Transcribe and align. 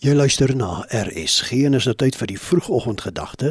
Jy 0.00 0.14
luister 0.16 0.48
na 0.56 0.78
RSG 0.88 1.58
en 1.68 1.76
is 1.76 1.84
nou 1.84 1.92
tyd 2.00 2.16
vir 2.16 2.30
die 2.30 2.38
vroegoggendgedagte. 2.40 3.50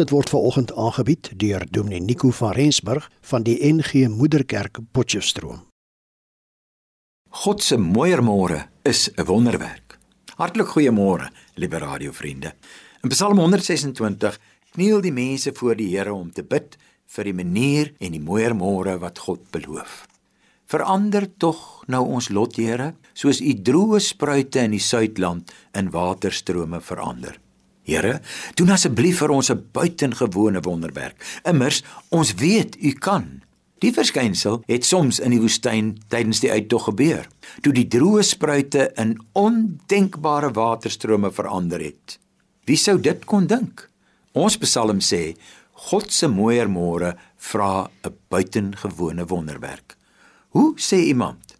Dit 0.00 0.14
word 0.14 0.30
veraloggend 0.32 0.70
aangebied 0.80 1.28
deur 1.36 1.66
Dominee 1.68 2.00
Nico 2.00 2.30
van 2.32 2.54
Rensburg 2.56 3.10
van 3.28 3.44
die 3.44 3.58
NG 3.68 4.06
Moederkerk 4.08 4.80
Potchefstroom. 4.96 5.58
God 7.28 7.62
se 7.62 7.76
mooiermôre 7.76 8.62
is 8.82 9.10
'n 9.12 9.26
wonderwerk. 9.28 9.98
Hartlik 10.36 10.72
goeiemôre, 10.72 11.28
liewe 11.54 11.78
radiovriende. 11.78 12.54
In 13.02 13.08
Psalm 13.08 13.38
126 13.38 14.40
kniel 14.72 15.00
die 15.00 15.12
mense 15.12 15.52
voor 15.52 15.76
die 15.76 15.96
Here 15.96 16.14
om 16.14 16.32
te 16.32 16.42
bid 16.42 16.78
vir 17.06 17.24
die 17.24 17.34
manier 17.34 17.92
en 17.98 18.12
die 18.12 18.24
mooiermôre 18.24 18.98
wat 18.98 19.18
God 19.18 19.50
beloof. 19.50 20.13
Verander 20.74 21.28
tog 21.38 21.84
nou 21.86 22.00
ons 22.16 22.32
lot, 22.34 22.56
Here, 22.58 22.96
soos 23.14 23.38
u 23.38 23.52
droë 23.54 24.00
spruite 24.02 24.64
in 24.66 24.72
die 24.74 24.82
suidland 24.82 25.52
in 25.78 25.92
waterstrome 25.94 26.80
verander. 26.82 27.36
Here, 27.86 28.16
doen 28.58 28.74
asseblief 28.74 29.20
vir 29.22 29.30
ons 29.30 29.52
'n 29.52 29.68
buitengewone 29.72 30.60
wonderwerk. 30.64 31.14
Immers, 31.44 31.84
ons 32.10 32.34
weet 32.34 32.74
u 32.82 32.90
kan. 32.90 33.42
Die 33.78 33.92
verskynsel 33.92 34.62
het 34.66 34.84
soms 34.84 35.20
in 35.20 35.30
die 35.30 35.40
woestyn 35.40 35.96
tydens 36.08 36.40
die 36.40 36.50
uittog 36.50 36.84
gebeur, 36.84 37.28
toe 37.62 37.72
die 37.72 37.86
droë 37.86 38.22
spruite 38.22 38.90
in 38.96 39.20
ondenkbare 39.32 40.50
waterstrome 40.50 41.30
verander 41.30 41.80
het. 41.80 42.18
Wie 42.64 42.76
sou 42.76 42.98
dit 42.98 43.24
kon 43.24 43.46
dink? 43.46 43.90
Ons 44.32 44.56
Psalm 44.56 44.98
sê, 44.98 45.36
God 45.72 46.12
se 46.12 46.26
mooier 46.26 46.68
môre 46.68 47.14
vra 47.38 47.88
'n 48.04 48.14
buitengewone 48.28 49.26
wonderwerk. 49.26 49.96
Hoe 50.54 50.76
sê 50.78 51.00
iemand? 51.10 51.56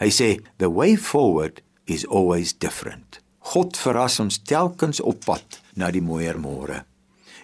Hy 0.00 0.08
sê 0.08 0.28
the 0.56 0.70
way 0.72 0.96
forward 0.96 1.60
is 1.84 2.06
always 2.06 2.54
different. 2.56 3.18
God 3.52 3.76
verras 3.76 4.16
ons 4.24 4.38
telkens 4.40 5.02
op 5.04 5.20
pad 5.26 5.58
na 5.76 5.90
die 5.92 6.00
mooier 6.00 6.40
môre. 6.40 6.78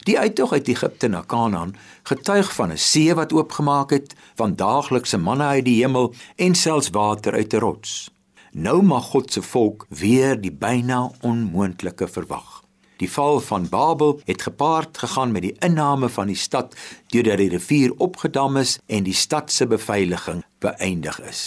Die 0.08 0.16
uittog 0.16 0.55
uit 0.56 0.70
Egipte 0.72 1.11
na 1.12 1.20
Kanaan 1.28 1.77
getuig 2.08 2.48
van 2.56 2.72
'n 2.72 2.80
see 2.80 3.12
wat 3.14 3.36
oopgemaak 3.36 3.91
het, 3.91 4.16
van 4.41 4.56
daaglikse 4.56 5.19
manna 5.19 5.48
uit 5.48 5.64
die 5.64 5.84
hemel 5.84 6.14
en 6.36 6.55
selfs 6.55 6.88
water 6.88 7.33
uit 7.36 7.52
'n 7.52 7.61
rots. 7.61 8.11
Nou 8.52 8.83
mag 8.83 9.05
God 9.05 9.33
se 9.33 9.42
volk 9.42 9.86
weer 9.89 10.41
die 10.41 10.52
byna 10.52 11.11
onmoontlike 11.20 12.08
verwag. 12.08 12.64
Die 13.03 13.11
val 13.11 13.41
van 13.41 13.69
Babel 13.69 14.20
het 14.25 14.42
gepaard 14.42 14.98
gegaan 14.98 15.33
met 15.33 15.42
die 15.42 15.56
inname 15.67 16.09
van 16.09 16.31
die 16.31 16.39
stad 16.39 16.77
deurdat 17.11 17.41
die 17.42 17.51
rivier 17.56 17.95
opgedam 17.98 18.56
is 18.56 18.78
en 18.86 19.05
die 19.05 19.17
stad 19.17 19.53
se 19.53 19.67
beveiliging 19.67 20.45
beëindig 20.62 21.20
is. 21.27 21.42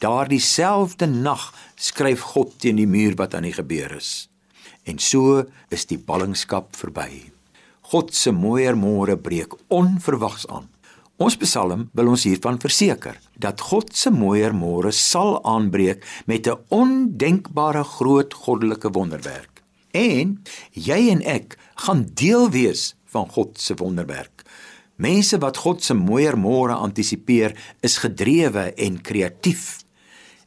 Daardie 0.00 0.40
selfde 0.40 1.06
nag 1.06 1.52
skryf 1.76 2.20
God 2.32 2.58
teen 2.60 2.76
die 2.80 2.88
muur 2.88 3.16
wat 3.16 3.34
aan 3.34 3.48
die 3.48 3.56
gebeur 3.56 3.96
is. 3.96 4.28
En 4.84 4.98
so 4.98 5.44
is 5.72 5.86
die 5.88 5.98
ballingskap 5.98 6.76
verby. 6.76 7.26
God 7.92 8.14
se 8.14 8.32
mooier 8.32 8.76
môre 8.76 9.16
breek 9.16 9.54
onverwags 9.72 10.46
aan. 10.48 10.68
Ons 11.16 11.38
Psalm 11.40 11.86
wil 11.96 12.10
ons 12.12 12.26
hiervan 12.28 12.58
verseker 12.60 13.16
dat 13.40 13.62
God 13.70 13.94
se 13.96 14.12
mooier 14.12 14.52
môre 14.52 14.92
sal 14.92 15.38
aanbreek 15.48 16.04
met 16.26 16.46
'n 16.46 16.60
ondenkbare 16.68 17.84
groot 17.84 18.34
goddelike 18.34 18.92
wonderwerk. 18.92 19.55
En 19.96 20.36
jy 20.76 21.00
en 21.14 21.22
ek 21.24 21.56
gaan 21.86 22.04
deel 22.18 22.50
wees 22.52 22.90
van 23.12 23.28
God 23.32 23.56
se 23.60 23.76
wonderwerk. 23.80 24.44
Mense 24.96 25.38
wat 25.40 25.60
God 25.64 25.84
se 25.84 25.96
mooier 25.96 26.36
môre 26.40 26.76
antisipeer, 26.76 27.56
is 27.84 27.98
gedrewe 28.04 28.72
en 28.76 29.00
kreatief. 29.00 29.84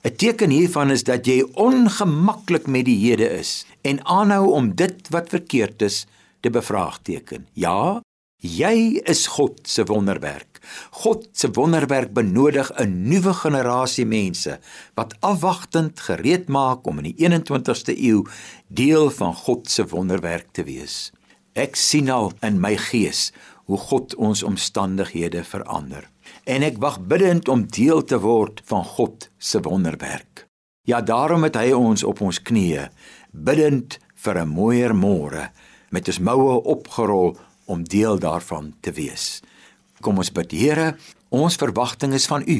'n 0.03 0.15
Teken 0.15 0.49
hiervan 0.49 0.91
is 0.91 1.03
dat 1.03 1.27
jy 1.27 1.43
ongemaklik 1.53 2.67
met 2.67 2.85
die 2.85 2.97
hede 2.97 3.27
is 3.39 3.65
en 3.81 3.99
aanhou 4.05 4.51
om 4.55 4.75
dit 4.75 5.09
wat 5.11 5.29
verkeerd 5.29 5.81
is 5.81 6.05
te 6.39 6.49
bevraagteken. 6.49 7.47
Ja, 7.53 8.01
jy 8.39 9.01
is 9.03 9.27
God 9.27 9.59
se 9.67 9.83
wonderwerk. 9.83 10.59
God 11.03 11.27
se 11.31 11.49
wonderwerk 11.51 12.13
benodig 12.13 12.71
'n 12.79 13.09
nuwe 13.09 13.33
generasie 13.33 14.05
mense 14.05 14.59
wat 14.95 15.15
afwagtend 15.19 15.99
gereed 15.99 16.47
maak 16.47 16.87
om 16.87 16.97
in 16.97 17.03
die 17.03 17.15
21ste 17.17 17.95
eeu 17.97 18.23
deel 18.67 19.09
van 19.09 19.33
God 19.33 19.69
se 19.69 19.87
wonderwerk 19.87 20.47
te 20.51 20.63
wees. 20.63 21.11
Ek 21.53 21.75
sien 21.75 22.09
al 22.09 22.33
in 22.41 22.59
my 22.59 22.77
gees 22.77 23.31
hoe 23.65 23.77
God 23.77 24.15
ons 24.15 24.43
omstandighede 24.43 25.43
verander 25.43 26.09
en 26.45 26.63
ek 26.63 26.77
wag 26.77 26.99
bidtend 26.99 27.47
om 27.47 27.67
deel 27.67 28.03
te 28.03 28.19
word 28.19 28.61
van 28.65 28.83
God 28.83 29.29
se 29.37 29.61
wonderwerk. 29.61 30.47
Ja, 30.87 31.01
daarom 31.01 31.43
het 31.43 31.55
hy 31.55 31.71
ons 31.71 32.03
op 32.03 32.21
ons 32.21 32.39
knieë 32.41 32.89
bidtend 33.31 33.99
vir 34.15 34.41
'n 34.41 34.47
mooier 34.47 34.93
môre 34.95 35.51
met 35.91 36.07
ons 36.07 36.19
moue 36.19 36.63
opgerol 36.63 37.37
om 37.69 37.85
deel 37.85 38.19
daarvan 38.19 38.73
te 38.81 38.91
wees. 38.97 39.39
Kom 40.01 40.17
ons 40.17 40.31
bid, 40.33 40.51
Here, 40.51 40.95
ons 41.29 41.59
verwagting 41.59 42.15
is 42.17 42.25
van 42.29 42.43
U. 42.47 42.59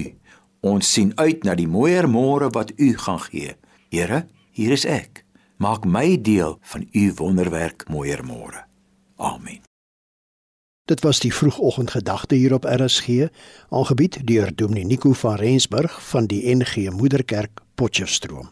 Ons 0.62 0.92
sien 0.94 1.14
uit 1.18 1.44
na 1.48 1.56
die 1.56 1.68
mooier 1.68 2.08
môre 2.12 2.52
wat 2.54 2.76
U 2.78 2.92
gaan 3.00 3.22
gee. 3.30 3.56
Here, 3.90 4.26
hier 4.52 4.76
is 4.76 4.86
ek. 4.86 5.24
Maak 5.58 5.88
my 5.88 6.20
deel 6.22 6.60
van 6.72 6.86
U 6.92 7.06
wonderwerk 7.18 7.88
mooier 7.90 8.22
môre. 8.24 8.68
Amen. 9.18 9.64
Dit 10.90 11.04
was 11.06 11.20
die 11.22 11.34
vroegoggendgedagte 11.34 12.36
hier 12.36 12.54
op 12.54 12.66
RSG, 12.66 13.30
aangebied 13.70 14.22
deur 14.28 14.56
Dominee 14.56 14.86
Nico 14.86 15.14
van 15.14 15.36
Rensburg 15.36 16.00
van 16.10 16.26
die 16.26 16.42
NG 16.56 16.90
Moederkerk 16.90 17.62
Potchefstroom. 17.76 18.50